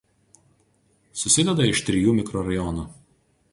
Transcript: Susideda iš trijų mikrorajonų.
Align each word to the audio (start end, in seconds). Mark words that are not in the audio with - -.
Susideda 1.25 1.69
iš 1.73 1.83
trijų 1.91 2.17
mikrorajonų. 2.23 2.87